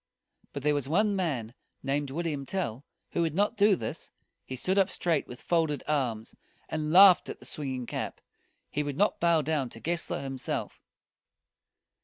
[0.51, 1.53] But there was one man,
[1.83, 4.09] named William Tell, who would not do this.
[4.43, 6.33] He stood up straight with folded arms,
[6.69, 8.19] and laughed at the swinging cap.
[8.71, 10.81] He would not bow down to Gessler himself.